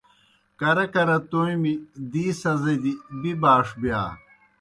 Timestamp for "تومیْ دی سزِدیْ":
1.29-2.93